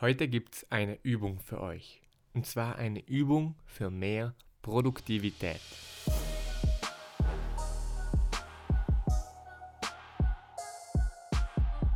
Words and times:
Heute 0.00 0.28
gibt 0.28 0.54
es 0.54 0.66
eine 0.70 0.98
Übung 1.02 1.40
für 1.40 1.60
euch. 1.60 2.00
Und 2.32 2.46
zwar 2.46 2.76
eine 2.76 3.06
Übung 3.06 3.54
für 3.66 3.90
mehr 3.90 4.34
Produktivität. 4.62 5.60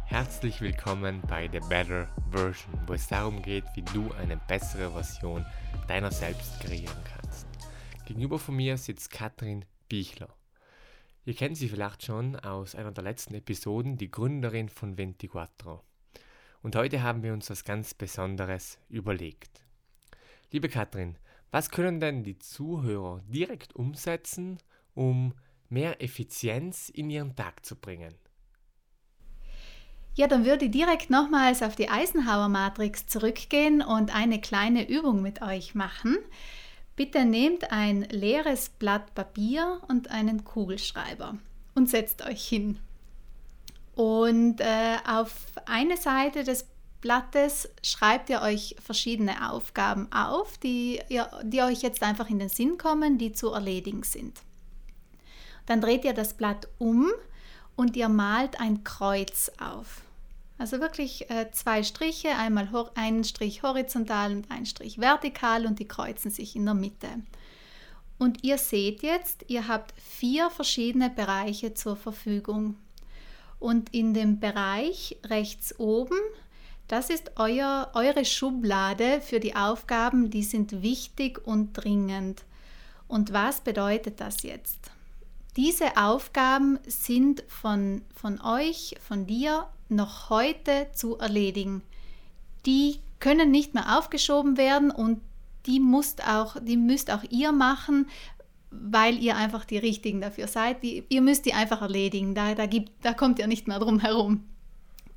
Herzlich 0.04 0.60
willkommen 0.60 1.22
bei 1.22 1.48
The 1.50 1.60
Better 1.60 2.14
Version, 2.30 2.78
wo 2.86 2.92
es 2.92 3.08
darum 3.08 3.40
geht, 3.40 3.64
wie 3.74 3.80
du 3.80 4.12
eine 4.20 4.36
bessere 4.36 4.90
Version 4.90 5.46
deiner 5.88 6.10
selbst 6.10 6.60
kreieren 6.60 7.02
kannst. 7.04 7.46
Gegenüber 8.04 8.38
von 8.38 8.54
mir 8.54 8.76
sitzt 8.76 9.10
Katrin 9.12 9.64
Bichler. 9.88 10.36
Ihr 11.24 11.34
kennt 11.34 11.56
sie 11.56 11.70
vielleicht 11.70 12.02
schon 12.02 12.36
aus 12.36 12.74
einer 12.74 12.92
der 12.92 13.04
letzten 13.04 13.32
Episoden, 13.32 13.96
die 13.96 14.10
Gründerin 14.10 14.68
von 14.68 14.98
Ventiquattro. 14.98 15.82
Und 16.64 16.76
heute 16.76 17.02
haben 17.02 17.22
wir 17.22 17.34
uns 17.34 17.50
was 17.50 17.62
ganz 17.62 17.92
Besonderes 17.92 18.78
überlegt. 18.88 19.62
Liebe 20.50 20.70
Katrin, 20.70 21.18
was 21.50 21.68
können 21.68 22.00
denn 22.00 22.24
die 22.24 22.38
Zuhörer 22.38 23.20
direkt 23.28 23.76
umsetzen, 23.76 24.58
um 24.94 25.34
mehr 25.68 26.02
Effizienz 26.02 26.88
in 26.88 27.10
ihren 27.10 27.36
Tag 27.36 27.66
zu 27.66 27.76
bringen? 27.76 28.14
Ja, 30.14 30.26
dann 30.26 30.46
würde 30.46 30.64
ich 30.64 30.70
direkt 30.70 31.10
nochmals 31.10 31.62
auf 31.62 31.76
die 31.76 31.90
Eisenhower-Matrix 31.90 33.08
zurückgehen 33.08 33.82
und 33.82 34.14
eine 34.14 34.40
kleine 34.40 34.88
Übung 34.88 35.20
mit 35.20 35.42
euch 35.42 35.74
machen. 35.74 36.16
Bitte 36.96 37.26
nehmt 37.26 37.72
ein 37.72 38.04
leeres 38.04 38.70
Blatt 38.70 39.14
Papier 39.14 39.82
und 39.88 40.10
einen 40.10 40.44
Kugelschreiber 40.44 41.36
und 41.74 41.90
setzt 41.90 42.24
euch 42.24 42.48
hin. 42.48 42.78
Und 43.94 44.60
äh, 44.60 44.96
auf 45.06 45.32
eine 45.66 45.96
Seite 45.96 46.44
des 46.44 46.66
Blattes 47.00 47.68
schreibt 47.82 48.30
ihr 48.30 48.40
euch 48.40 48.76
verschiedene 48.82 49.50
Aufgaben 49.50 50.10
auf, 50.10 50.56
die, 50.58 51.00
ihr, 51.08 51.28
die 51.42 51.60
euch 51.60 51.82
jetzt 51.82 52.02
einfach 52.02 52.30
in 52.30 52.38
den 52.38 52.48
Sinn 52.48 52.78
kommen, 52.78 53.18
die 53.18 53.32
zu 53.32 53.52
erledigen 53.52 54.02
sind. 54.02 54.40
Dann 55.66 55.80
dreht 55.80 56.04
ihr 56.04 56.14
das 56.14 56.34
Blatt 56.34 56.68
um 56.78 57.10
und 57.76 57.96
ihr 57.96 58.08
malt 58.08 58.58
ein 58.60 58.84
Kreuz 58.84 59.50
auf. 59.60 60.02
Also 60.56 60.80
wirklich 60.80 61.28
äh, 61.30 61.50
zwei 61.50 61.82
Striche, 61.82 62.30
einmal 62.30 62.68
einen 62.94 63.24
Strich 63.24 63.62
horizontal 63.62 64.32
und 64.32 64.50
einen 64.50 64.66
Strich 64.66 64.98
vertikal 64.98 65.66
und 65.66 65.78
die 65.80 65.88
kreuzen 65.88 66.30
sich 66.30 66.56
in 66.56 66.64
der 66.64 66.74
Mitte. 66.74 67.08
Und 68.18 68.44
ihr 68.44 68.58
seht 68.58 69.02
jetzt, 69.02 69.44
ihr 69.48 69.66
habt 69.66 69.92
vier 70.00 70.48
verschiedene 70.50 71.10
Bereiche 71.10 71.74
zur 71.74 71.96
Verfügung. 71.96 72.76
Und 73.64 73.94
in 73.94 74.12
dem 74.12 74.40
Bereich 74.40 75.16
rechts 75.24 75.80
oben, 75.80 76.18
das 76.86 77.08
ist 77.08 77.30
euer, 77.36 77.90
eure 77.94 78.26
Schublade 78.26 79.22
für 79.22 79.40
die 79.40 79.56
Aufgaben, 79.56 80.28
die 80.28 80.42
sind 80.42 80.82
wichtig 80.82 81.40
und 81.46 81.72
dringend. 81.72 82.44
Und 83.08 83.32
was 83.32 83.62
bedeutet 83.62 84.20
das 84.20 84.42
jetzt? 84.42 84.90
Diese 85.56 85.96
Aufgaben 85.96 86.78
sind 86.86 87.42
von, 87.48 88.02
von 88.14 88.38
euch, 88.42 88.96
von 89.00 89.26
dir 89.26 89.66
noch 89.88 90.28
heute 90.28 90.88
zu 90.92 91.16
erledigen. 91.16 91.80
Die 92.66 93.00
können 93.18 93.50
nicht 93.50 93.72
mehr 93.72 93.96
aufgeschoben 93.96 94.58
werden 94.58 94.90
und 94.90 95.22
die 95.64 95.80
müsst 95.80 96.28
auch, 96.28 96.56
die 96.60 96.76
müsst 96.76 97.10
auch 97.10 97.22
ihr 97.30 97.52
machen, 97.52 98.10
weil 98.82 99.18
ihr 99.18 99.36
einfach 99.36 99.64
die 99.64 99.78
Richtigen 99.78 100.20
dafür 100.20 100.46
seid. 100.46 100.82
Die, 100.82 101.04
ihr 101.08 101.22
müsst 101.22 101.46
die 101.46 101.54
einfach 101.54 101.82
erledigen. 101.82 102.34
Da, 102.34 102.54
da, 102.54 102.66
gibt, 102.66 102.92
da 103.04 103.12
kommt 103.12 103.38
ihr 103.38 103.46
nicht 103.46 103.68
mehr 103.68 103.78
drum 103.78 104.00
herum. 104.00 104.44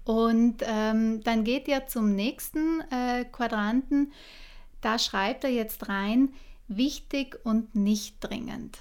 Und 0.03 0.63
ähm, 0.65 1.21
dann 1.23 1.43
geht 1.43 1.67
ihr 1.67 1.87
zum 1.87 2.15
nächsten 2.15 2.81
äh, 2.91 3.25
Quadranten. 3.25 4.13
Da 4.81 4.99
schreibt 4.99 5.43
er 5.43 5.49
jetzt 5.49 5.89
rein, 5.89 6.29
wichtig 6.67 7.39
und 7.43 7.75
nicht 7.75 8.17
dringend. 8.21 8.77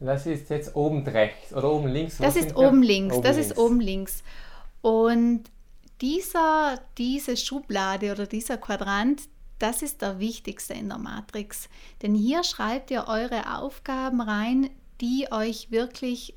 Das 0.00 0.26
ist 0.26 0.50
jetzt 0.50 0.74
oben 0.74 1.06
rechts 1.06 1.52
oder 1.54 1.70
oben 1.70 1.88
links? 1.88 2.18
das 2.18 2.36
ist 2.36 2.56
oben 2.56 2.82
links. 2.82 3.14
Oben 3.14 3.22
das 3.22 3.36
links. 3.36 3.50
ist 3.50 3.58
oben 3.58 3.80
links. 3.80 4.22
Und 4.80 5.44
dieser, 6.00 6.78
diese 6.98 7.36
Schublade 7.36 8.12
oder 8.12 8.26
dieser 8.26 8.58
Quadrant, 8.58 9.22
das 9.64 9.80
ist 9.80 10.02
der 10.02 10.20
wichtigste 10.20 10.74
in 10.74 10.90
der 10.90 10.98
Matrix. 10.98 11.70
Denn 12.02 12.14
hier 12.14 12.44
schreibt 12.44 12.90
ihr 12.90 13.06
eure 13.08 13.56
Aufgaben 13.56 14.20
rein, 14.20 14.68
die 15.00 15.26
euch 15.30 15.70
wirklich 15.70 16.34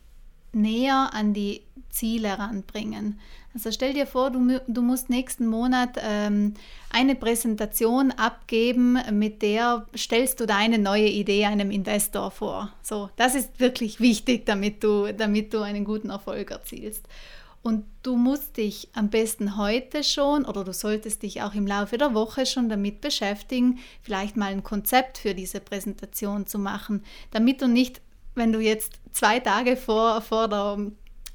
näher 0.53 1.09
an 1.11 1.33
die 1.33 1.63
Ziele 1.89 2.39
ranbringen. 2.39 3.19
Also 3.53 3.69
stell 3.71 3.93
dir 3.93 4.07
vor, 4.07 4.31
du, 4.31 4.61
du 4.67 4.81
musst 4.81 5.09
nächsten 5.09 5.45
Monat 5.45 5.97
ähm, 6.01 6.53
eine 6.89 7.15
Präsentation 7.15 8.11
abgeben, 8.11 8.97
mit 9.11 9.41
der 9.41 9.85
stellst 9.95 10.39
du 10.39 10.45
deine 10.45 10.77
neue 10.77 11.09
Idee 11.09 11.47
einem 11.47 11.69
Investor 11.69 12.31
vor. 12.31 12.71
So, 12.81 13.09
das 13.17 13.35
ist 13.35 13.59
wirklich 13.59 13.99
wichtig, 13.99 14.45
damit 14.45 14.85
du, 14.85 15.11
damit 15.13 15.53
du 15.53 15.63
einen 15.63 15.83
guten 15.83 16.11
Erfolg 16.11 16.49
erzielst. 16.49 17.05
Und 17.67 17.83
du 18.01 18.15
musst 18.15 18.55
dich 18.55 18.87
am 18.93 19.09
besten 19.09 19.57
heute 19.57 20.01
schon 20.01 20.45
oder 20.45 20.63
du 20.63 20.71
solltest 20.71 21.21
dich 21.23 21.41
auch 21.41 21.53
im 21.53 21.67
Laufe 21.67 21.97
der 21.97 22.13
Woche 22.13 22.45
schon 22.45 22.69
damit 22.69 23.01
beschäftigen, 23.01 23.79
vielleicht 24.01 24.37
mal 24.37 24.53
ein 24.53 24.63
Konzept 24.63 25.17
für 25.17 25.33
diese 25.33 25.59
Präsentation 25.59 26.47
zu 26.47 26.59
machen, 26.59 27.03
damit 27.31 27.61
du 27.61 27.67
nicht, 27.67 27.99
wenn 28.35 28.53
du 28.53 28.61
jetzt 28.61 28.93
zwei 29.11 29.41
Tage 29.41 29.75
vor, 29.75 30.21
vor 30.21 30.47
der 30.47 30.77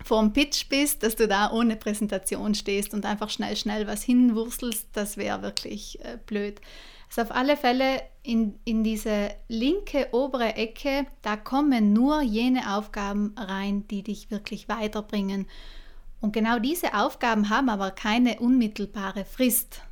vor 0.02 0.22
dem 0.22 0.32
Pitch 0.32 0.70
bist, 0.70 1.02
dass 1.02 1.16
du 1.16 1.28
da 1.28 1.52
ohne 1.52 1.76
Präsentation 1.76 2.54
stehst 2.54 2.94
und 2.94 3.04
einfach 3.04 3.28
schnell, 3.28 3.54
schnell 3.54 3.86
was 3.86 4.02
hinwurzelst, 4.02 4.88
das 4.94 5.18
wäre 5.18 5.42
wirklich 5.42 6.02
äh, 6.02 6.16
blöd. 6.24 6.62
Also 7.10 7.20
auf 7.20 7.36
alle 7.36 7.58
Fälle 7.58 8.00
in, 8.22 8.58
in 8.64 8.82
diese 8.82 9.32
linke 9.48 10.08
obere 10.12 10.54
Ecke, 10.54 11.04
da 11.20 11.36
kommen 11.36 11.92
nur 11.92 12.22
jene 12.22 12.74
Aufgaben 12.74 13.34
rein, 13.36 13.86
die 13.88 14.02
dich 14.02 14.30
wirklich 14.30 14.70
weiterbringen. 14.70 15.46
Und 16.22 16.32
genau 16.32 16.60
diese 16.60 16.94
Aufgaben 16.94 17.50
haben 17.50 17.68
aber 17.68 17.90
keine 17.90 18.38
unmittelbare 18.38 19.24
Frist. 19.24 19.82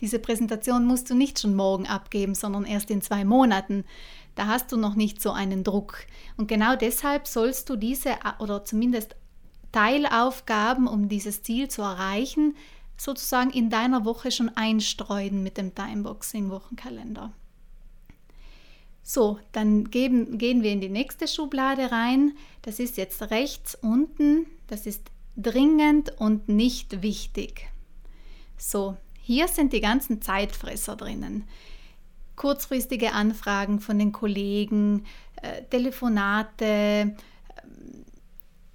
Diese 0.00 0.18
Präsentation 0.18 0.86
musst 0.86 1.10
du 1.10 1.14
nicht 1.14 1.38
schon 1.38 1.54
morgen 1.54 1.86
abgeben, 1.86 2.34
sondern 2.34 2.64
erst 2.64 2.90
in 2.90 3.02
zwei 3.02 3.24
Monaten. 3.24 3.84
Da 4.34 4.46
hast 4.46 4.72
du 4.72 4.78
noch 4.78 4.94
nicht 4.94 5.20
so 5.20 5.30
einen 5.30 5.64
Druck. 5.64 6.06
Und 6.38 6.48
genau 6.48 6.76
deshalb 6.76 7.26
sollst 7.26 7.68
du 7.68 7.76
diese 7.76 8.14
oder 8.38 8.64
zumindest 8.64 9.16
Teilaufgaben, 9.70 10.86
um 10.86 11.10
dieses 11.10 11.42
Ziel 11.42 11.68
zu 11.68 11.82
erreichen, 11.82 12.56
sozusagen 12.96 13.50
in 13.50 13.68
deiner 13.68 14.06
Woche 14.06 14.30
schon 14.30 14.48
einstreuen 14.56 15.42
mit 15.42 15.58
dem 15.58 15.74
Timeboxing-Wochenkalender. 15.74 17.32
So, 19.02 19.38
dann 19.52 19.90
geben, 19.90 20.38
gehen 20.38 20.62
wir 20.62 20.72
in 20.72 20.80
die 20.80 20.88
nächste 20.88 21.28
Schublade 21.28 21.92
rein. 21.92 22.32
Das 22.62 22.78
ist 22.78 22.96
jetzt 22.96 23.30
rechts 23.30 23.74
unten. 23.74 24.46
Das 24.68 24.86
ist 24.86 25.10
dringend 25.38 26.12
und 26.18 26.48
nicht 26.48 27.02
wichtig. 27.02 27.68
So, 28.56 28.96
hier 29.20 29.48
sind 29.48 29.72
die 29.72 29.80
ganzen 29.80 30.20
Zeitfresser 30.20 30.96
drinnen. 30.96 31.44
Kurzfristige 32.36 33.12
Anfragen 33.12 33.80
von 33.80 33.98
den 33.98 34.12
Kollegen, 34.12 35.04
äh, 35.42 35.62
Telefonate, 35.70 36.64
äh, 36.64 37.10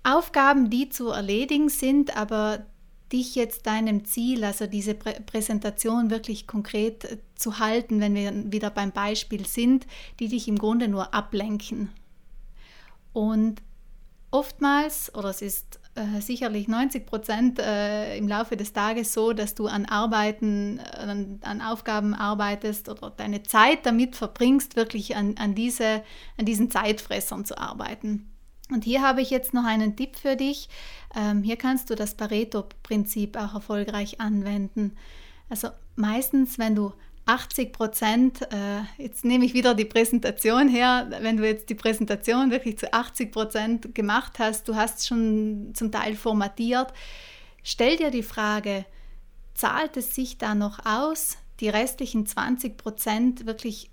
Aufgaben, 0.04 0.70
die 0.70 0.90
zu 0.90 1.10
erledigen 1.10 1.70
sind, 1.70 2.16
aber 2.18 2.66
dich 3.12 3.36
jetzt 3.36 3.68
deinem 3.68 4.06
Ziel, 4.06 4.44
also 4.44 4.66
diese 4.66 4.96
Prä 4.96 5.20
Präsentation 5.26 6.10
wirklich 6.10 6.48
konkret 6.48 7.06
äh, 7.06 7.18
zu 7.36 7.60
halten, 7.60 8.00
wenn 8.00 8.16
wir 8.16 8.52
wieder 8.52 8.70
beim 8.70 8.92
Beispiel 8.92 9.46
sind, 9.46 9.86
die 10.20 10.28
dich 10.28 10.48
im 10.48 10.58
Grunde 10.58 10.88
nur 10.88 11.14
ablenken. 11.14 11.90
Und 13.14 13.62
oftmals, 14.32 15.14
oder 15.14 15.30
es 15.30 15.42
ist 15.42 15.80
äh, 15.96 16.22
sicherlich 16.22 16.68
90 16.68 17.06
Prozent 17.06 17.60
äh, 17.60 18.18
im 18.18 18.28
Laufe 18.28 18.58
des 18.58 18.74
Tages 18.74 19.14
so, 19.14 19.32
dass 19.34 19.54
du 19.54 19.68
an 19.68 19.86
Arbeiten, 19.86 20.80
äh, 20.80 20.98
an, 20.98 21.40
an, 21.44 21.62
Aufgaben 21.62 22.16
arbeitest 22.16 22.90
oder 22.90 23.12
deine 23.12 23.44
Zeit 23.44 23.86
damit 23.86 24.16
verbringst, 24.16 24.76
wirklich 24.76 25.16
an, 25.16 25.36
an, 25.38 25.54
diese, 25.54 26.04
an 26.38 26.46
diesen 26.46 26.72
Zeitfressern 26.72 27.46
zu 27.46 27.58
arbeiten. 27.58 28.32
Und 28.72 28.84
hier 28.84 29.04
habe 29.04 29.22
ich 29.22 29.30
jetzt 29.30 29.54
noch 29.54 29.66
einen 29.66 29.96
Tipp 29.96 30.16
für 30.16 30.36
dich. 30.36 30.68
Ähm, 31.16 31.44
hier 31.44 31.58
kannst 31.58 31.92
du 31.92 31.96
das 31.96 32.16
Pareto-Prinzip 32.16 33.38
auch 33.38 33.54
erfolgreich 33.54 34.20
anwenden. 34.20 34.96
Also 35.50 35.68
meistens, 35.96 36.58
wenn 36.58 36.74
du 36.76 36.94
80 37.26 37.72
Prozent, 37.72 38.42
äh, 38.52 38.82
jetzt 38.98 39.24
nehme 39.24 39.46
ich 39.46 39.54
wieder 39.54 39.76
die 39.76 39.86
Präsentation 39.86 40.68
her, 40.68 41.08
wenn 41.22 41.38
du 41.38 41.48
jetzt 41.48 41.70
die 41.70 41.76
Präsentation 41.76 42.52
wirklich 42.52 42.78
zu 42.78 42.92
80 42.92 43.32
Prozent 43.32 43.96
gemacht 43.96 44.40
hast, 44.40 44.68
du 44.68 44.76
hast 44.76 45.08
schon 45.08 45.72
zum 45.74 45.92
Teil 45.92 46.16
formatiert, 46.16 46.94
stell 47.64 47.96
dir 47.96 48.12
die 48.12 48.24
Frage, 48.24 48.86
zahlt 49.54 49.96
es 49.96 50.14
sich 50.16 50.38
da 50.38 50.54
noch 50.54 50.86
aus, 50.86 51.38
die 51.60 51.70
restlichen 51.70 52.26
20 52.26 52.78
Prozent 52.78 53.46
wirklich 53.46 53.90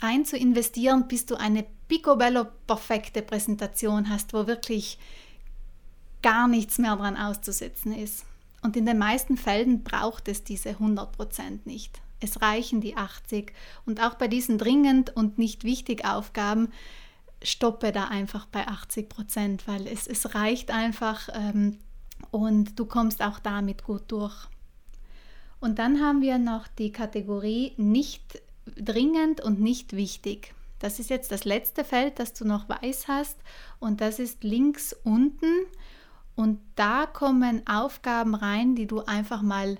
rein 0.00 0.24
zu 0.24 0.36
investieren, 0.36 1.06
bis 1.06 1.26
du 1.26 1.36
eine 1.36 1.64
picobello 1.86 2.46
perfekte 2.66 3.22
Präsentation 3.22 4.08
hast, 4.08 4.34
wo 4.34 4.48
wirklich 4.48 4.98
gar 6.22 6.48
nichts 6.48 6.78
mehr 6.78 6.96
dran 6.96 7.16
auszusetzen 7.16 7.96
ist. 7.96 8.24
Und 8.62 8.76
in 8.76 8.86
den 8.86 8.98
meisten 8.98 9.36
Fällen 9.36 9.84
braucht 9.84 10.26
es 10.26 10.42
diese 10.42 10.70
100% 10.70 11.60
nicht. 11.64 12.00
Es 12.20 12.40
reichen 12.42 12.80
die 12.80 12.96
80. 12.96 13.52
Und 13.86 14.02
auch 14.02 14.14
bei 14.14 14.28
diesen 14.28 14.58
dringend 14.58 15.14
und 15.14 15.38
nicht 15.38 15.64
wichtig 15.64 16.04
Aufgaben 16.04 16.68
stoppe 17.42 17.92
da 17.92 18.04
einfach 18.04 18.46
bei 18.46 18.66
80 18.66 19.08
Prozent, 19.08 19.68
weil 19.68 19.86
es, 19.86 20.06
es 20.06 20.34
reicht 20.34 20.70
einfach 20.70 21.28
ähm, 21.32 21.78
und 22.30 22.78
du 22.78 22.86
kommst 22.86 23.22
auch 23.22 23.38
damit 23.38 23.84
gut 23.84 24.04
durch. 24.08 24.48
Und 25.60 25.78
dann 25.78 26.00
haben 26.00 26.20
wir 26.20 26.38
noch 26.38 26.66
die 26.68 26.92
Kategorie 26.92 27.72
nicht 27.76 28.42
dringend 28.76 29.40
und 29.40 29.60
nicht 29.60 29.94
wichtig. 29.94 30.54
Das 30.78 30.98
ist 30.98 31.10
jetzt 31.10 31.32
das 31.32 31.44
letzte 31.44 31.84
Feld, 31.84 32.18
das 32.18 32.34
du 32.34 32.44
noch 32.44 32.68
weiß 32.68 33.08
hast 33.08 33.38
und 33.78 34.00
das 34.00 34.18
ist 34.18 34.44
links 34.44 34.94
unten 35.04 35.66
und 36.36 36.60
da 36.74 37.06
kommen 37.06 37.66
Aufgaben 37.66 38.34
rein, 38.34 38.74
die 38.74 38.86
du 38.86 39.00
einfach 39.00 39.42
mal 39.42 39.78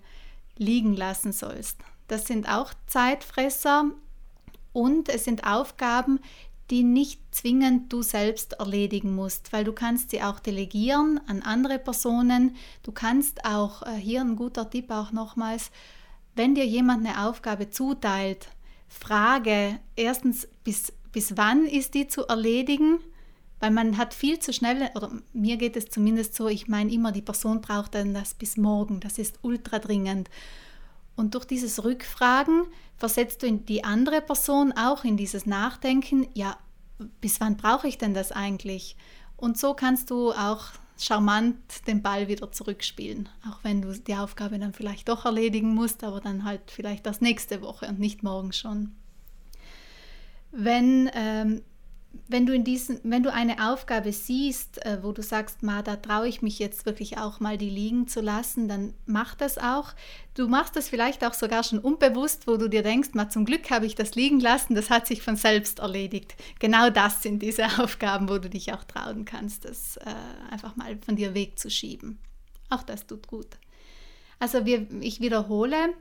liegen 0.56 0.94
lassen 0.94 1.32
sollst. 1.32 1.80
Das 2.08 2.26
sind 2.26 2.48
auch 2.48 2.72
Zeitfresser 2.86 3.90
und 4.72 5.08
es 5.08 5.24
sind 5.24 5.44
Aufgaben, 5.46 6.20
die 6.70 6.82
nicht 6.82 7.20
zwingend 7.30 7.92
du 7.92 8.02
selbst 8.02 8.54
erledigen 8.54 9.14
musst, 9.14 9.52
weil 9.52 9.64
du 9.64 9.72
kannst 9.72 10.10
sie 10.10 10.22
auch 10.22 10.40
delegieren 10.40 11.20
an 11.26 11.42
andere 11.42 11.78
Personen. 11.78 12.56
Du 12.82 12.92
kannst 12.92 13.44
auch, 13.44 13.82
äh, 13.82 13.94
hier 13.96 14.22
ein 14.22 14.36
guter 14.36 14.68
Tipp 14.68 14.90
auch 14.90 15.12
nochmals, 15.12 15.70
wenn 16.34 16.54
dir 16.54 16.66
jemand 16.66 17.06
eine 17.06 17.28
Aufgabe 17.28 17.70
zuteilt, 17.70 18.48
frage 18.88 19.78
erstens, 19.94 20.48
bis, 20.64 20.92
bis 21.12 21.36
wann 21.36 21.66
ist 21.66 21.94
die 21.94 22.08
zu 22.08 22.26
erledigen? 22.26 22.98
Weil 23.60 23.70
man 23.70 23.98
hat 23.98 24.14
viel 24.14 24.40
zu 24.40 24.52
schnell, 24.52 24.90
oder 24.94 25.10
mir 25.32 25.56
geht 25.56 25.76
es 25.76 25.86
zumindest 25.86 26.34
so, 26.34 26.48
ich 26.48 26.66
meine 26.66 26.92
immer, 26.92 27.12
die 27.12 27.22
Person 27.22 27.60
braucht 27.60 27.94
dann 27.94 28.12
das 28.12 28.34
bis 28.34 28.56
morgen, 28.56 29.00
das 29.00 29.18
ist 29.18 29.38
ultra 29.42 29.78
dringend. 29.78 30.28
Und 31.16 31.34
durch 31.34 31.44
dieses 31.44 31.84
Rückfragen 31.84 32.64
versetzt 32.96 33.42
du 33.42 33.52
die 33.52 33.84
andere 33.84 34.20
Person 34.20 34.72
auch 34.72 35.04
in 35.04 35.16
dieses 35.16 35.46
Nachdenken, 35.46 36.26
ja, 36.34 36.56
bis 37.20 37.40
wann 37.40 37.56
brauche 37.56 37.88
ich 37.88 37.98
denn 37.98 38.14
das 38.14 38.32
eigentlich? 38.32 38.96
Und 39.36 39.58
so 39.58 39.74
kannst 39.74 40.10
du 40.10 40.32
auch 40.32 40.66
charmant 40.98 41.56
den 41.86 42.02
Ball 42.02 42.28
wieder 42.28 42.52
zurückspielen, 42.52 43.28
auch 43.50 43.58
wenn 43.62 43.82
du 43.82 43.92
die 43.92 44.14
Aufgabe 44.14 44.58
dann 44.58 44.72
vielleicht 44.72 45.08
doch 45.08 45.24
erledigen 45.24 45.74
musst, 45.74 46.04
aber 46.04 46.20
dann 46.20 46.44
halt 46.44 46.70
vielleicht 46.70 47.04
das 47.06 47.20
nächste 47.20 47.62
Woche 47.62 47.86
und 47.86 47.98
nicht 47.98 48.22
morgen 48.22 48.52
schon. 48.52 48.94
Wenn 50.52 51.10
ähm, 51.14 51.62
wenn 52.28 52.46
du 52.46 52.54
in 52.54 52.64
diesen, 52.64 53.00
wenn 53.02 53.22
du 53.22 53.32
eine 53.32 53.70
Aufgabe 53.70 54.12
siehst, 54.12 54.84
äh, 54.84 54.98
wo 55.02 55.12
du 55.12 55.22
sagst, 55.22 55.62
ma, 55.62 55.82
da 55.82 55.96
traue 55.96 56.28
ich 56.28 56.42
mich 56.42 56.58
jetzt 56.58 56.86
wirklich 56.86 57.18
auch 57.18 57.40
mal 57.40 57.58
die 57.58 57.70
liegen 57.70 58.08
zu 58.08 58.20
lassen, 58.20 58.68
dann 58.68 58.94
mach 59.06 59.34
das 59.34 59.58
auch. 59.58 59.92
Du 60.34 60.48
machst 60.48 60.76
das 60.76 60.88
vielleicht 60.88 61.24
auch 61.24 61.34
sogar 61.34 61.62
schon 61.62 61.78
unbewusst, 61.78 62.46
wo 62.46 62.56
du 62.56 62.68
dir 62.68 62.82
denkst, 62.82 63.10
ma, 63.12 63.28
zum 63.28 63.44
Glück 63.44 63.70
habe 63.70 63.86
ich 63.86 63.94
das 63.94 64.14
liegen 64.14 64.40
lassen, 64.40 64.74
das 64.74 64.90
hat 64.90 65.06
sich 65.06 65.22
von 65.22 65.36
selbst 65.36 65.78
erledigt. 65.78 66.34
Genau 66.58 66.90
das 66.90 67.22
sind 67.22 67.42
diese 67.42 67.64
Aufgaben, 67.82 68.28
wo 68.28 68.38
du 68.38 68.48
dich 68.48 68.72
auch 68.72 68.84
trauen 68.84 69.24
kannst, 69.24 69.64
das 69.64 69.96
äh, 69.98 70.04
einfach 70.50 70.76
mal 70.76 70.98
von 71.04 71.16
dir 71.16 71.34
wegzuschieben. 71.34 72.18
Auch 72.70 72.82
das 72.82 73.06
tut 73.06 73.26
gut. 73.26 73.48
Also 74.38 74.64
wir, 74.64 74.86
ich 75.00 75.20
wiederhole, 75.20 75.94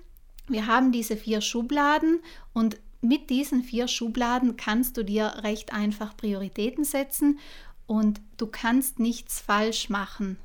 wir 0.47 0.67
haben 0.67 0.91
diese 0.91 1.15
vier 1.15 1.41
Schubladen 1.41 2.19
und 2.53 2.77
mit 3.03 3.29
diesen 3.29 3.63
vier 3.63 3.87
Schubladen 3.87 4.57
kannst 4.57 4.97
du 4.97 5.03
dir 5.03 5.33
recht 5.43 5.73
einfach 5.73 6.15
Prioritäten 6.15 6.83
setzen 6.83 7.39
und 7.85 8.21
du 8.37 8.47
kannst 8.47 8.99
nichts 8.99 9.41
falsch 9.41 9.89
machen. 9.89 10.37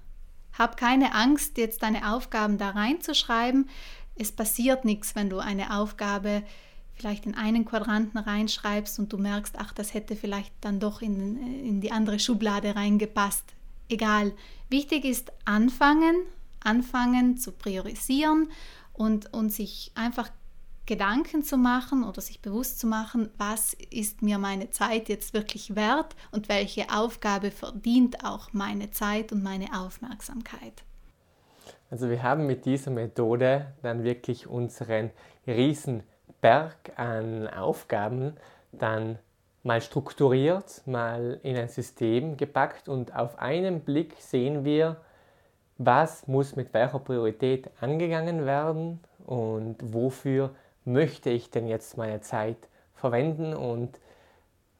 Hab 0.58 0.76
keine 0.76 1.14
Angst, 1.14 1.56
jetzt 1.56 1.82
deine 1.82 2.12
Aufgaben 2.12 2.58
da 2.58 2.70
reinzuschreiben. 2.70 3.68
Es 4.16 4.32
passiert 4.32 4.84
nichts, 4.84 5.14
wenn 5.14 5.30
du 5.30 5.38
eine 5.38 5.78
Aufgabe 5.78 6.42
vielleicht 6.94 7.26
in 7.26 7.36
einen 7.36 7.64
Quadranten 7.64 8.18
reinschreibst 8.18 8.98
und 8.98 9.12
du 9.12 9.18
merkst, 9.18 9.54
ach, 9.56 9.72
das 9.72 9.94
hätte 9.94 10.16
vielleicht 10.16 10.52
dann 10.60 10.80
doch 10.80 11.00
in, 11.00 11.64
in 11.64 11.80
die 11.80 11.92
andere 11.92 12.18
Schublade 12.18 12.74
reingepasst. 12.74 13.44
Egal. 13.88 14.32
Wichtig 14.68 15.04
ist 15.04 15.32
anfangen, 15.44 16.16
anfangen 16.60 17.38
zu 17.38 17.52
priorisieren 17.52 18.48
und, 18.92 19.32
und 19.32 19.50
sich 19.52 19.92
einfach 19.94 20.28
Gedanken 20.88 21.42
zu 21.42 21.58
machen 21.58 22.02
oder 22.02 22.22
sich 22.22 22.40
bewusst 22.40 22.80
zu 22.80 22.86
machen, 22.86 23.28
was 23.36 23.74
ist 23.90 24.22
mir 24.22 24.38
meine 24.38 24.70
Zeit 24.70 25.10
jetzt 25.10 25.34
wirklich 25.34 25.76
wert 25.76 26.16
und 26.32 26.48
welche 26.48 26.86
Aufgabe 26.90 27.50
verdient 27.50 28.24
auch 28.24 28.54
meine 28.54 28.90
Zeit 28.90 29.30
und 29.30 29.42
meine 29.42 29.66
Aufmerksamkeit. 29.78 30.82
Also 31.90 32.08
wir 32.08 32.22
haben 32.22 32.46
mit 32.46 32.64
dieser 32.64 32.90
Methode 32.90 33.66
dann 33.82 34.02
wirklich 34.02 34.46
unseren 34.46 35.10
Riesenberg 35.46 36.92
an 36.96 37.48
Aufgaben 37.48 38.32
dann 38.72 39.18
mal 39.62 39.82
strukturiert, 39.82 40.86
mal 40.86 41.38
in 41.42 41.58
ein 41.58 41.68
System 41.68 42.38
gepackt 42.38 42.88
und 42.88 43.14
auf 43.14 43.38
einen 43.38 43.80
Blick 43.82 44.14
sehen 44.20 44.64
wir, 44.64 44.96
was 45.76 46.26
muss 46.26 46.56
mit 46.56 46.72
welcher 46.72 46.98
Priorität 46.98 47.68
angegangen 47.78 48.46
werden 48.46 49.00
und 49.26 49.76
wofür 49.82 50.54
möchte 50.84 51.30
ich 51.30 51.50
denn 51.50 51.66
jetzt 51.66 51.96
meine 51.96 52.20
Zeit 52.20 52.68
verwenden 52.94 53.54
und 53.54 53.98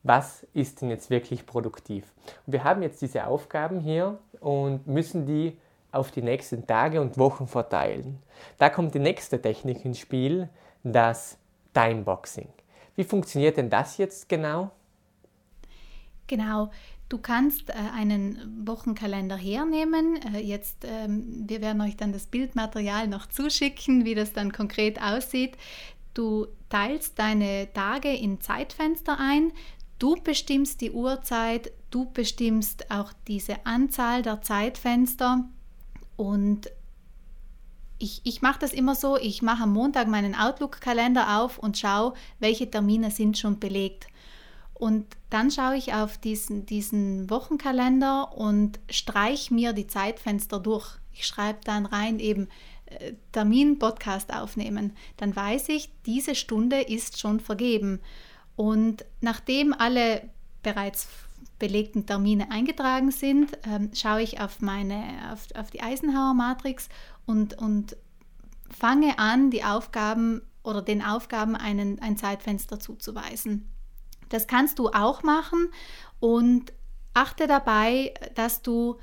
was 0.03 0.47
ist 0.55 0.81
denn 0.81 0.91
jetzt 0.91 1.11
wirklich 1.11 1.45
produktiv. 1.47 2.12
wir 2.47 2.65
haben 2.65 2.83
jetzt 2.83 3.03
diese 3.03 3.27
Aufgaben 3.27 3.81
hier 3.81 4.19
und 4.41 4.87
müssen 4.87 5.27
die 5.27 5.59
auf 5.91 6.11
die 6.11 6.23
nächsten 6.23 6.67
Tage 6.67 7.00
und 7.00 7.19
Wochen 7.19 7.47
verteilen. 7.47 8.23
Da 8.59 8.71
kommt 8.71 8.95
die 8.95 9.00
nächste 9.00 9.41
Technik 9.41 9.85
ins 9.85 9.99
Spiel, 9.99 10.49
das 10.83 11.39
Timeboxing. 11.75 12.49
Wie 12.95 13.05
funktioniert 13.05 13.56
denn 13.56 13.71
das 13.71 13.97
jetzt 13.99 14.29
genau? 14.29 14.71
Genau, 16.27 16.71
Du 17.08 17.19
kannst 17.19 17.70
äh, 17.70 17.75
einen 17.94 18.66
Wochenkalender 18.66 19.37
hernehmen. 19.37 20.20
Äh, 20.34 20.40
jetzt, 20.40 20.84
ähm, 20.84 21.44
wir 21.46 21.60
werden 21.60 21.81
euch 21.81 21.96
dann 21.96 22.12
das 22.12 22.26
Bildmaterial 22.26 23.08
noch 23.08 23.26
zuschicken, 23.26 24.05
wie 24.05 24.14
das 24.14 24.32
dann 24.32 24.52
konkret 24.52 25.00
aussieht. 25.00 25.56
Du 26.12 26.46
teilst 26.69 27.19
deine 27.19 27.72
Tage 27.72 28.12
in 28.12 28.40
Zeitfenster 28.40 29.19
ein, 29.19 29.52
du 29.99 30.16
bestimmst 30.16 30.81
die 30.81 30.90
Uhrzeit, 30.90 31.72
du 31.90 32.10
bestimmst 32.10 32.90
auch 32.90 33.12
diese 33.26 33.64
Anzahl 33.64 34.22
der 34.22 34.43
Zeitfenster 34.43 35.44
und 36.16 36.70
ich, 37.99 38.20
ich 38.25 38.43
mache 38.43 38.61
das 38.61 38.72
immer 38.72 38.94
so, 38.94 39.16
ich 39.16 39.43
mache 39.43 39.64
am 39.64 39.72
Montag 39.72 40.08
meinen 40.08 40.34
Outlook-Kalender 40.34 41.40
auf 41.40 41.58
und 41.58 41.78
schaue, 41.78 42.14
welche 42.38 42.71
Termine 42.71 43.11
sind 43.11 43.38
schon 43.38 43.59
belegt. 43.59 44.06
Und 44.78 45.06
dann 45.30 45.50
schaue 45.50 45.76
ich 45.76 45.92
auf 45.92 46.18
diesen, 46.18 46.64
diesen 46.64 47.28
Wochenkalender 47.30 48.37
und 48.37 48.78
streiche 48.88 49.52
mir 49.52 49.73
die 49.73 49.87
Zeitfenster 49.87 50.61
durch. 50.61 50.99
Ich 51.12 51.26
schreibe 51.26 51.58
dann 51.64 51.85
rein 51.85 52.20
eben 52.20 52.49
Termin 53.32 53.78
Podcast 53.78 54.32
aufnehmen, 54.32 54.92
dann 55.16 55.35
weiß 55.35 55.68
ich, 55.70 55.90
diese 56.06 56.35
Stunde 56.35 56.80
ist 56.80 57.18
schon 57.18 57.40
vergeben. 57.40 58.00
Und 58.56 59.04
nachdem 59.20 59.73
alle 59.73 60.28
bereits 60.62 61.08
belegten 61.58 62.06
Termine 62.06 62.50
eingetragen 62.50 63.11
sind, 63.11 63.56
ähm, 63.64 63.90
schaue 63.94 64.23
ich 64.23 64.40
auf, 64.40 64.61
meine, 64.61 65.04
auf, 65.32 65.47
auf 65.54 65.70
die 65.70 65.82
Eisenhower 65.82 66.35
Matrix 66.35 66.88
und, 67.26 67.58
und 67.58 67.97
fange 68.70 69.18
an, 69.18 69.50
die 69.50 69.64
Aufgaben 69.64 70.42
oder 70.62 70.82
den 70.82 71.02
Aufgaben 71.02 71.56
einen, 71.56 72.00
ein 72.00 72.16
Zeitfenster 72.16 72.78
zuzuweisen. 72.80 73.68
Das 74.28 74.47
kannst 74.47 74.78
du 74.78 74.88
auch 74.88 75.23
machen 75.23 75.68
und 76.20 76.73
achte 77.14 77.47
dabei, 77.47 78.14
dass 78.35 78.62
du 78.62 78.99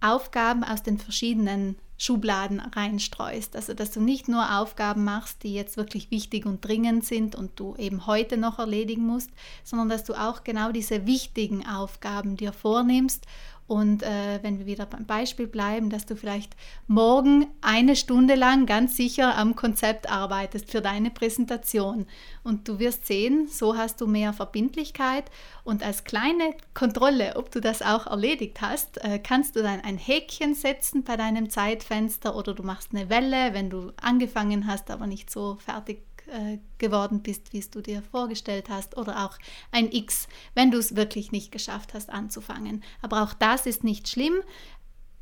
Aufgaben 0.00 0.62
aus 0.62 0.82
den 0.82 0.98
verschiedenen 0.98 1.76
Schubladen 1.98 2.60
reinstreust. 2.60 3.56
Also 3.56 3.72
dass 3.72 3.90
du 3.90 4.00
nicht 4.00 4.28
nur 4.28 4.58
Aufgaben 4.58 5.04
machst, 5.04 5.42
die 5.42 5.54
jetzt 5.54 5.76
wirklich 5.76 6.10
wichtig 6.10 6.44
und 6.44 6.62
dringend 6.62 7.04
sind 7.04 7.34
und 7.34 7.58
du 7.58 7.74
eben 7.76 8.06
heute 8.06 8.36
noch 8.36 8.58
erledigen 8.58 9.06
musst, 9.06 9.30
sondern 9.64 9.88
dass 9.88 10.04
du 10.04 10.14
auch 10.14 10.44
genau 10.44 10.72
diese 10.72 11.06
wichtigen 11.06 11.66
Aufgaben 11.66 12.36
dir 12.36 12.52
vornimmst 12.52 13.26
und 13.66 14.04
äh, 14.04 14.38
wenn 14.42 14.58
wir 14.58 14.66
wieder 14.66 14.86
beim 14.86 15.06
Beispiel 15.06 15.48
bleiben, 15.48 15.90
dass 15.90 16.06
du 16.06 16.14
vielleicht 16.14 16.54
morgen 16.86 17.46
eine 17.60 17.96
Stunde 17.96 18.36
lang 18.36 18.66
ganz 18.66 18.96
sicher 18.96 19.36
am 19.36 19.56
Konzept 19.56 20.10
arbeitest 20.10 20.70
für 20.70 20.80
deine 20.80 21.10
Präsentation. 21.10 22.06
Und 22.44 22.68
du 22.68 22.78
wirst 22.78 23.06
sehen, 23.06 23.48
so 23.48 23.76
hast 23.76 24.00
du 24.00 24.06
mehr 24.06 24.32
Verbindlichkeit. 24.32 25.24
Und 25.64 25.82
als 25.82 26.04
kleine 26.04 26.54
Kontrolle, 26.74 27.34
ob 27.36 27.50
du 27.50 27.60
das 27.60 27.82
auch 27.82 28.06
erledigt 28.06 28.60
hast, 28.60 29.02
äh, 29.04 29.18
kannst 29.18 29.56
du 29.56 29.62
dann 29.62 29.80
ein 29.80 29.98
Häkchen 29.98 30.54
setzen 30.54 31.02
bei 31.02 31.16
deinem 31.16 31.50
Zeitfenster 31.50 32.36
oder 32.36 32.54
du 32.54 32.62
machst 32.62 32.90
eine 32.92 33.10
Welle, 33.10 33.52
wenn 33.52 33.68
du 33.68 33.92
angefangen 34.00 34.68
hast, 34.68 34.92
aber 34.92 35.08
nicht 35.08 35.28
so 35.28 35.56
fertig 35.56 36.02
äh, 36.28 36.58
geworden 36.78 37.22
bist, 37.22 37.52
wie 37.52 37.58
es 37.58 37.70
du 37.70 37.80
dir 37.80 38.02
vorgestellt 38.02 38.68
hast, 38.68 38.96
oder 38.96 39.24
auch 39.24 39.38
ein 39.72 39.90
X, 39.90 40.28
wenn 40.54 40.70
du 40.70 40.78
es 40.78 40.96
wirklich 40.96 41.32
nicht 41.32 41.52
geschafft 41.52 41.94
hast 41.94 42.10
anzufangen. 42.10 42.82
Aber 43.02 43.22
auch 43.22 43.34
das 43.34 43.66
ist 43.66 43.84
nicht 43.84 44.08
schlimm. 44.08 44.34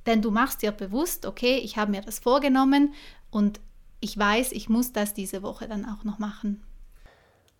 Denn 0.06 0.22
du 0.22 0.30
machst 0.30 0.62
dir 0.62 0.72
bewusst, 0.72 1.26
okay, 1.26 1.56
ich 1.56 1.76
habe 1.76 1.90
mir 1.90 2.02
das 2.02 2.18
vorgenommen 2.18 2.94
und 3.30 3.60
ich 4.00 4.18
weiß, 4.18 4.52
ich 4.52 4.68
muss 4.68 4.92
das 4.92 5.14
diese 5.14 5.42
Woche 5.42 5.66
dann 5.66 5.86
auch 5.86 6.04
noch 6.04 6.18
machen. 6.18 6.62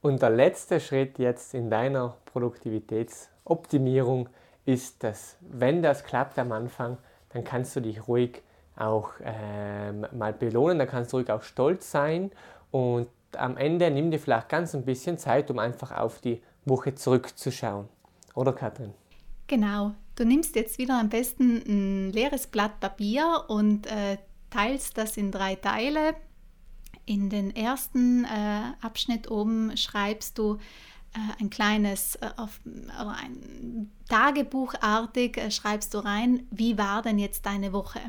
Und 0.03 0.21
der 0.21 0.31
letzte 0.31 0.81
Schritt 0.81 1.19
jetzt 1.19 1.55
in 1.55 1.71
deiner 1.71 2.19
Produktivitätsoptimierung 2.27 4.29
ist, 4.67 5.03
dass 5.03 5.39
wenn 5.41 5.83
das 5.83 6.05
klappt 6.05 6.39
am 6.39 6.53
Anfang, 6.53 6.99
dann 7.31 7.45
kannst 7.45 7.75
du 7.77 7.81
dich 7.81 8.07
ruhig 8.07 8.43
auch 8.77 9.13
ähm, 9.23 10.07
mal 10.13 10.33
belohnen, 10.33 10.79
dann 10.79 10.89
kannst 10.89 11.13
du 11.13 11.17
ruhig 11.17 11.31
auch 11.31 11.43
stolz 11.43 11.91
sein 11.91 12.31
und 12.71 13.09
am 13.37 13.57
Ende 13.57 13.91
nimm 13.91 14.11
dir 14.11 14.19
vielleicht 14.19 14.49
ganz 14.49 14.75
ein 14.75 14.85
bisschen 14.85 15.19
Zeit, 15.19 15.51
um 15.51 15.59
einfach 15.59 15.93
auf 15.93 16.21
die 16.21 16.43
Woche 16.65 16.95
zurückzuschauen. 16.95 17.89
Oder 18.35 18.53
Katrin? 18.53 18.93
Genau. 19.47 19.93
Du 20.17 20.25
nimmst 20.25 20.55
jetzt 20.55 20.79
wieder 20.79 20.99
am 20.99 21.09
besten 21.09 21.63
ein 21.67 22.13
leeres 22.13 22.47
Blatt 22.47 22.79
Papier 22.81 23.45
und 23.49 23.87
äh, 23.87 24.19
teilst 24.51 24.97
das 24.97 25.17
in 25.17 25.33
drei 25.33 25.57
Teile. 25.57 26.15
In 27.05 27.29
den 27.29 27.55
ersten 27.55 28.25
äh, 28.25 28.29
Abschnitt 28.81 29.31
oben 29.31 29.77
schreibst 29.77 30.39
du 30.39 30.59
äh, 31.15 31.43
ein 31.43 31.51
kleines 31.51 32.17
äh, 32.17 32.31
auf, 32.37 32.61
ein 32.65 33.91
Tagebuchartig 34.09 35.37
äh, 35.37 35.51
schreibst 35.51 35.95
du 35.95 35.99
rein, 35.99 36.47
wie 36.51 36.79
war 36.79 37.03
denn 37.03 37.19
jetzt 37.19 37.47
deine 37.47 37.73
Woche? 37.73 38.01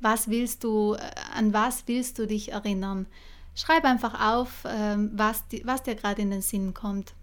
Was 0.00 0.28
willst 0.28 0.64
du, 0.64 0.96
an 1.34 1.52
was 1.52 1.84
willst 1.86 2.18
du 2.18 2.26
dich 2.26 2.52
erinnern? 2.52 3.06
Schreib 3.54 3.84
einfach 3.84 4.20
auf, 4.20 4.64
ähm, 4.66 5.10
was, 5.14 5.44
was 5.64 5.82
dir 5.82 5.94
gerade 5.94 6.22
in 6.22 6.30
den 6.30 6.42
Sinn 6.42 6.74
kommt. 6.74 7.14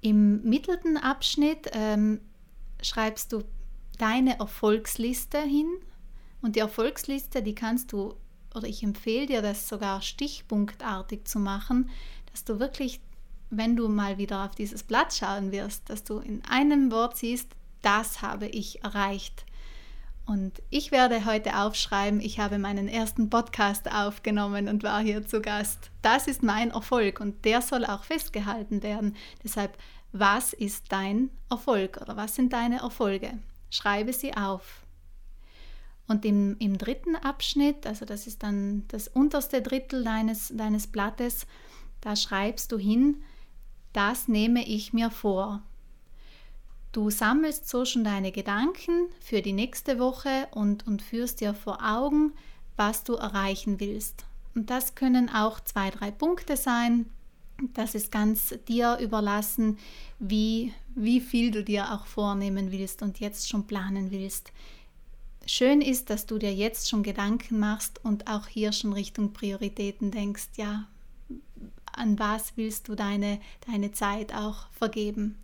Im 0.00 0.42
mittelten 0.42 0.96
Abschnitt 0.96 1.70
ähm, 1.72 2.20
schreibst 2.82 3.32
du 3.32 3.44
deine 3.98 4.38
Erfolgsliste 4.38 5.40
hin 5.40 5.68
und 6.40 6.56
die 6.56 6.60
Erfolgsliste, 6.60 7.42
die 7.42 7.54
kannst 7.54 7.92
du, 7.92 8.14
oder 8.54 8.66
ich 8.66 8.82
empfehle 8.82 9.26
dir 9.26 9.42
das 9.42 9.68
sogar 9.68 10.02
stichpunktartig 10.02 11.24
zu 11.24 11.38
machen, 11.38 11.90
dass 12.30 12.44
du 12.44 12.60
wirklich, 12.60 13.00
wenn 13.50 13.76
du 13.76 13.88
mal 13.88 14.18
wieder 14.18 14.44
auf 14.44 14.54
dieses 14.54 14.82
Blatt 14.82 15.12
schauen 15.12 15.52
wirst, 15.52 15.90
dass 15.90 16.04
du 16.04 16.18
in 16.18 16.44
einem 16.44 16.92
Wort 16.92 17.16
siehst, 17.16 17.50
das 17.82 18.22
habe 18.22 18.46
ich 18.46 18.82
erreicht. 18.84 19.44
Und 20.28 20.60
ich 20.68 20.92
werde 20.92 21.24
heute 21.24 21.56
aufschreiben, 21.56 22.20
ich 22.20 22.38
habe 22.38 22.58
meinen 22.58 22.86
ersten 22.86 23.30
Podcast 23.30 23.90
aufgenommen 23.90 24.68
und 24.68 24.82
war 24.82 25.00
hier 25.00 25.26
zu 25.26 25.40
Gast. 25.40 25.90
Das 26.02 26.26
ist 26.26 26.42
mein 26.42 26.70
Erfolg 26.70 27.18
und 27.18 27.46
der 27.46 27.62
soll 27.62 27.86
auch 27.86 28.04
festgehalten 28.04 28.82
werden. 28.82 29.16
Deshalb, 29.42 29.78
was 30.12 30.52
ist 30.52 30.92
dein 30.92 31.30
Erfolg 31.48 31.98
oder 32.02 32.18
was 32.18 32.34
sind 32.34 32.52
deine 32.52 32.80
Erfolge? 32.80 33.38
Schreibe 33.70 34.12
sie 34.12 34.36
auf. 34.36 34.82
Und 36.08 36.26
im, 36.26 36.56
im 36.58 36.76
dritten 36.76 37.16
Abschnitt, 37.16 37.86
also 37.86 38.04
das 38.04 38.26
ist 38.26 38.42
dann 38.42 38.84
das 38.88 39.08
unterste 39.08 39.62
Drittel 39.62 40.04
deines, 40.04 40.52
deines 40.54 40.88
Blattes, 40.88 41.46
da 42.02 42.16
schreibst 42.16 42.70
du 42.70 42.76
hin, 42.76 43.22
das 43.94 44.28
nehme 44.28 44.62
ich 44.66 44.92
mir 44.92 45.10
vor. 45.10 45.62
Du 46.92 47.10
sammelst 47.10 47.68
so 47.68 47.84
schon 47.84 48.04
deine 48.04 48.32
Gedanken 48.32 49.08
für 49.20 49.42
die 49.42 49.52
nächste 49.52 49.98
Woche 49.98 50.48
und, 50.52 50.86
und 50.86 51.02
führst 51.02 51.40
dir 51.40 51.52
vor 51.54 51.78
Augen, 51.82 52.32
was 52.76 53.04
du 53.04 53.14
erreichen 53.14 53.78
willst. 53.78 54.24
Und 54.54 54.70
das 54.70 54.94
können 54.94 55.28
auch 55.28 55.60
zwei, 55.60 55.90
drei 55.90 56.10
Punkte 56.10 56.56
sein. 56.56 57.06
Das 57.74 57.94
ist 57.94 58.10
ganz 58.10 58.54
dir 58.68 58.98
überlassen, 59.00 59.78
wie, 60.18 60.72
wie 60.94 61.20
viel 61.20 61.50
du 61.50 61.62
dir 61.62 61.92
auch 61.92 62.06
vornehmen 62.06 62.72
willst 62.72 63.02
und 63.02 63.20
jetzt 63.20 63.48
schon 63.48 63.66
planen 63.66 64.10
willst. 64.10 64.52
Schön 65.44 65.80
ist, 65.80 66.08
dass 66.08 66.26
du 66.26 66.38
dir 66.38 66.54
jetzt 66.54 66.88
schon 66.88 67.02
Gedanken 67.02 67.58
machst 67.58 68.04
und 68.04 68.28
auch 68.28 68.46
hier 68.46 68.72
schon 68.72 68.92
Richtung 68.92 69.32
Prioritäten 69.32 70.10
denkst. 70.10 70.48
Ja, 70.56 70.86
an 71.92 72.18
was 72.18 72.56
willst 72.56 72.88
du 72.88 72.94
deine, 72.94 73.40
deine 73.66 73.92
Zeit 73.92 74.34
auch 74.34 74.68
vergeben? 74.72 75.36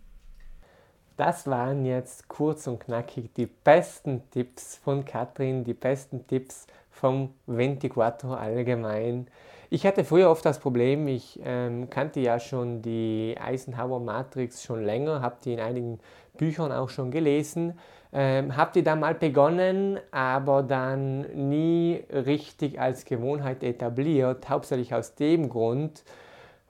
Das 1.17 1.47
waren 1.47 1.85
jetzt 1.85 2.27
kurz 2.27 2.67
und 2.67 2.79
knackig 2.79 3.33
die 3.35 3.45
besten 3.45 4.23
Tipps 4.31 4.75
von 4.83 5.05
Katrin, 5.05 5.63
die 5.63 5.73
besten 5.73 6.27
Tipps 6.27 6.67
vom 6.91 7.33
Ventiquator 7.45 8.37
allgemein. 8.37 9.27
Ich 9.69 9.85
hatte 9.85 10.03
früher 10.03 10.29
oft 10.29 10.45
das 10.45 10.59
Problem, 10.59 11.07
ich 11.07 11.39
ähm, 11.43 11.89
kannte 11.89 12.19
ja 12.19 12.37
schon 12.37 12.81
die 12.81 13.37
Eisenhower 13.41 14.01
Matrix 14.01 14.61
schon 14.61 14.83
länger, 14.83 15.21
habe 15.21 15.37
die 15.43 15.53
in 15.53 15.61
einigen 15.61 15.99
Büchern 16.37 16.73
auch 16.73 16.89
schon 16.89 17.11
gelesen, 17.11 17.79
ähm, 18.11 18.57
habe 18.57 18.71
die 18.73 18.83
dann 18.83 18.99
mal 18.99 19.15
begonnen, 19.15 19.99
aber 20.11 20.63
dann 20.63 21.21
nie 21.49 22.03
richtig 22.11 22.79
als 22.79 23.05
Gewohnheit 23.05 23.63
etabliert, 23.63 24.49
hauptsächlich 24.49 24.93
aus 24.93 25.15
dem 25.15 25.49
Grund, 25.49 26.03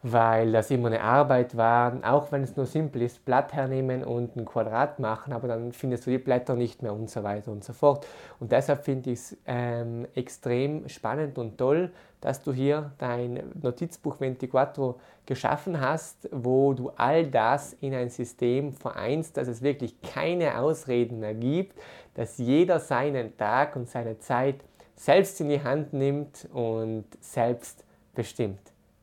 weil 0.08 0.52
das 0.52 0.70
immer 0.70 0.86
eine 0.90 1.02
Arbeit 1.02 1.58
war, 1.58 1.98
auch 2.04 2.32
wenn 2.32 2.44
es 2.44 2.56
nur 2.56 2.68
simpel 2.68 3.02
ist, 3.02 3.26
Blatt 3.26 3.54
hernehmen 3.54 4.04
und 4.04 4.36
ein 4.36 4.46
Quadrat 4.46 5.00
machen, 5.00 5.34
aber 5.34 5.48
dann 5.48 5.72
findest 5.72 6.06
du 6.06 6.12
die 6.12 6.20
Blätter 6.20 6.54
nicht 6.54 6.84
mehr 6.84 6.94
und 6.94 7.10
so 7.10 7.24
weiter 7.24 7.52
und 7.52 7.64
so 7.64 7.74
fort. 7.74 8.06
Und 8.40 8.52
deshalb 8.52 8.86
finde 8.86 9.10
ich 9.10 9.20
es 9.20 9.38
ähm, 9.48 10.06
extrem 10.14 10.88
spannend 10.90 11.40
und 11.40 11.58
toll, 11.58 11.92
dass 12.22 12.44
du 12.44 12.54
hier 12.54 12.92
dein 13.00 13.52
Notizbuch 13.60 14.18
24 14.18 14.96
geschaffen 15.26 15.82
hast, 15.82 16.30
wo 16.32 16.74
du 16.74 16.92
all 16.96 17.26
das 17.26 17.74
in 17.82 17.96
ein 17.96 18.12
System 18.12 18.74
vereinst, 18.74 19.38
dass 19.38 19.48
es 19.48 19.64
wirklich 19.64 20.00
keine 20.04 20.60
Ausreden 20.60 21.20
mehr 21.20 21.34
gibt, 21.34 21.80
dass 22.14 22.38
jeder 22.38 22.80
seinen 22.80 23.36
Tag 23.38 23.76
und 23.76 23.90
seine 23.90 24.20
Zeit 24.20 24.58
selbst 24.96 25.42
in 25.42 25.50
die 25.50 25.64
Hand 25.64 25.94
nimmt 25.94 26.48
und 26.54 27.06
selbst 27.22 27.84
bestimmt. 28.14 28.62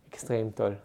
Extrem 0.09 0.55
toll. 0.55 0.79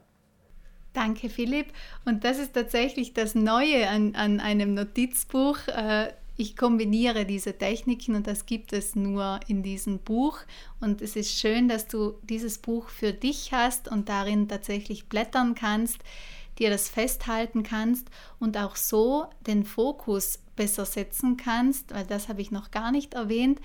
Danke, 0.97 1.29
Philipp. 1.29 1.67
Und 2.05 2.23
das 2.23 2.39
ist 2.39 2.53
tatsächlich 2.53 3.13
das 3.13 3.35
Neue 3.35 3.87
an, 3.87 4.15
an 4.15 4.39
einem 4.39 4.73
Notizbuch. 4.73 5.59
Äh, 5.67 6.11
ich 6.37 6.57
kombiniere 6.57 7.23
diese 7.23 7.55
Techniken 7.55 8.15
und 8.15 8.25
das 8.25 8.47
gibt 8.47 8.73
es 8.73 8.95
nur 8.95 9.39
in 9.47 9.61
diesem 9.61 9.99
Buch. 9.99 10.39
Und 10.79 11.03
es 11.03 11.15
ist 11.15 11.37
schön, 11.37 11.67
dass 11.67 11.87
du 11.87 12.15
dieses 12.23 12.57
Buch 12.57 12.89
für 12.89 13.13
dich 13.13 13.51
hast 13.51 13.87
und 13.87 14.09
darin 14.09 14.47
tatsächlich 14.47 15.05
blättern 15.05 15.53
kannst, 15.53 15.99
dir 16.57 16.71
das 16.71 16.89
festhalten 16.89 17.61
kannst 17.61 18.07
und 18.39 18.57
auch 18.57 18.75
so 18.75 19.27
den 19.45 19.65
Fokus 19.65 20.39
besser 20.55 20.85
setzen 20.85 21.37
kannst, 21.37 21.93
weil 21.93 22.07
das 22.07 22.27
habe 22.27 22.41
ich 22.41 22.49
noch 22.49 22.71
gar 22.71 22.91
nicht 22.91 23.13
erwähnt. 23.13 23.59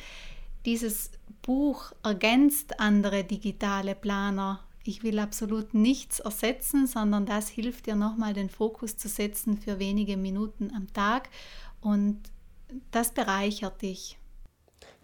Dieses 0.66 1.12
Buch 1.40 1.92
ergänzt 2.02 2.78
andere 2.78 3.24
digitale 3.24 3.94
Planer 3.94 4.60
ich 4.84 5.02
will 5.02 5.18
absolut 5.18 5.74
nichts 5.74 6.20
ersetzen, 6.20 6.86
sondern 6.86 7.26
das 7.26 7.48
hilft 7.48 7.86
dir 7.86 7.94
nochmal 7.94 8.32
den 8.32 8.50
Fokus 8.50 8.96
zu 8.96 9.08
setzen 9.08 9.56
für 9.56 9.78
wenige 9.78 10.16
Minuten 10.16 10.72
am 10.74 10.92
Tag 10.92 11.28
und 11.80 12.20
das 12.90 13.12
bereichert 13.12 13.82
dich. 13.82 14.18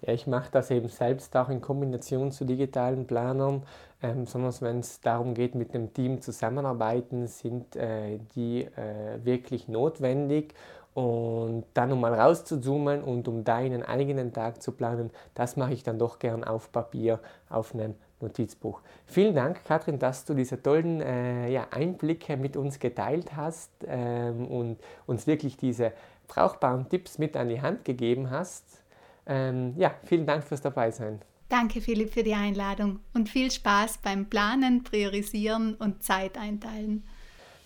Ja, 0.02 0.12
ich 0.12 0.26
mache 0.26 0.50
das 0.52 0.70
eben 0.70 0.88
selbst 0.88 1.36
auch 1.36 1.48
in 1.48 1.60
Kombination 1.60 2.30
zu 2.30 2.44
digitalen 2.44 3.06
Planern, 3.06 3.64
ähm, 4.00 4.26
sondern 4.26 4.54
wenn 4.60 4.78
es 4.78 5.00
darum 5.00 5.34
geht, 5.34 5.54
mit 5.54 5.74
einem 5.74 5.92
Team 5.92 6.20
zusammenarbeiten, 6.20 7.26
sind 7.26 7.74
äh, 7.74 8.18
die 8.34 8.64
äh, 8.64 9.24
wirklich 9.24 9.66
notwendig. 9.68 10.54
Und 10.94 11.64
dann, 11.74 11.92
um 11.92 12.00
mal 12.00 12.14
rauszuzoomen 12.14 13.02
und 13.02 13.28
um 13.28 13.44
deinen 13.44 13.84
eigenen 13.84 14.32
Tag 14.32 14.62
zu 14.62 14.72
planen, 14.72 15.10
das 15.34 15.56
mache 15.56 15.72
ich 15.72 15.82
dann 15.82 15.98
doch 15.98 16.18
gern 16.18 16.42
auf 16.42 16.72
Papier, 16.72 17.20
auf 17.48 17.74
einem 17.74 17.94
Notizbuch. 18.20 18.80
Vielen 19.06 19.34
Dank, 19.34 19.64
Katrin, 19.64 19.98
dass 19.98 20.24
du 20.24 20.34
diese 20.34 20.62
tollen 20.62 21.00
äh, 21.00 21.50
ja, 21.50 21.66
Einblicke 21.70 22.36
mit 22.36 22.56
uns 22.56 22.78
geteilt 22.78 23.36
hast 23.36 23.70
ähm, 23.86 24.46
und 24.46 24.78
uns 25.06 25.26
wirklich 25.26 25.56
diese 25.56 25.92
brauchbaren 26.26 26.88
Tipps 26.88 27.18
mit 27.18 27.36
an 27.36 27.48
die 27.48 27.60
Hand 27.60 27.84
gegeben 27.84 28.30
hast. 28.30 28.82
Ähm, 29.26 29.74
ja, 29.76 29.94
vielen 30.04 30.26
Dank 30.26 30.44
fürs 30.44 30.60
Dabeisein. 30.60 31.20
Danke, 31.48 31.80
Philipp, 31.80 32.12
für 32.12 32.22
die 32.22 32.34
Einladung 32.34 33.00
und 33.14 33.28
viel 33.28 33.50
Spaß 33.50 33.98
beim 33.98 34.26
Planen, 34.26 34.84
Priorisieren 34.84 35.74
und 35.74 36.02
Zeit 36.02 36.36
einteilen. 36.36 37.04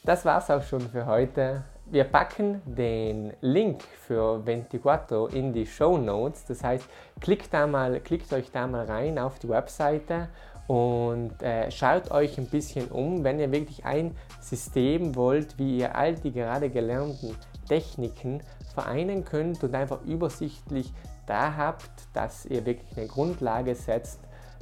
Das 0.04 0.24
war's 0.24 0.50
auch 0.50 0.62
schon 0.62 0.82
für 0.82 1.06
heute. 1.06 1.64
Wir 1.92 2.04
packen 2.04 2.62
den 2.64 3.34
Link 3.42 3.82
für 3.82 4.42
24 4.46 5.38
in 5.38 5.52
die 5.52 5.66
Show 5.66 5.98
Notes. 5.98 6.46
Das 6.46 6.64
heißt, 6.64 6.88
klickt, 7.20 7.52
da 7.52 7.66
mal, 7.66 8.00
klickt 8.00 8.32
euch 8.32 8.50
da 8.50 8.66
mal 8.66 8.86
rein 8.86 9.18
auf 9.18 9.38
die 9.38 9.50
Webseite 9.50 10.30
und 10.68 11.42
äh, 11.42 11.70
schaut 11.70 12.10
euch 12.10 12.38
ein 12.38 12.46
bisschen 12.46 12.88
um, 12.88 13.24
wenn 13.24 13.38
ihr 13.38 13.52
wirklich 13.52 13.84
ein 13.84 14.16
System 14.40 15.14
wollt, 15.16 15.58
wie 15.58 15.80
ihr 15.80 15.94
all 15.94 16.14
die 16.14 16.32
gerade 16.32 16.70
gelernten 16.70 17.36
Techniken 17.68 18.40
vereinen 18.72 19.26
könnt 19.26 19.62
und 19.62 19.74
einfach 19.74 20.00
übersichtlich 20.06 20.90
da 21.26 21.54
habt, 21.54 21.90
dass 22.14 22.46
ihr 22.46 22.64
wirklich 22.64 22.96
eine 22.96 23.06
Grundlage 23.06 23.74
setzt, 23.74 24.20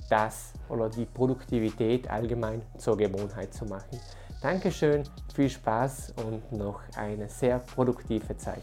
das 0.08 0.52
oder 0.68 0.88
die 0.88 1.06
Produktivität 1.06 2.10
allgemein 2.10 2.62
zur 2.76 2.96
Gewohnheit 2.96 3.54
zu 3.54 3.66
machen. 3.66 4.00
Dankeschön, 4.40 5.02
viel 5.34 5.50
Spaß 5.50 6.14
und 6.24 6.50
noch 6.52 6.80
eine 6.96 7.28
sehr 7.28 7.58
produktive 7.58 8.38
Zeit. 8.38 8.62